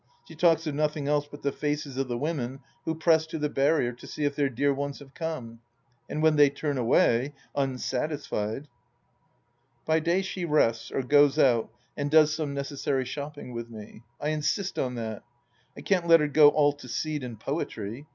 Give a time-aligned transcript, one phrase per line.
[0.27, 3.49] She talks of nothing else but the faces of the women who press to the
[3.49, 5.59] barrier to see if their dear ones have come.
[6.09, 8.67] And when they turn away— unsatisfied!...
[9.85, 14.01] By day she rests, or goes out and does some necessary shopping with me.
[14.19, 15.21] I insist on that.
[15.77, 18.07] I can't let her go all to seed and poetry.